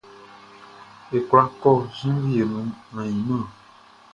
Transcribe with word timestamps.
Ye 1.09 1.17
kwla 1.27 1.43
kɔ 1.61 1.71
jenvie 1.97 2.43
nuan 2.49 2.69
ainman? 3.01 3.45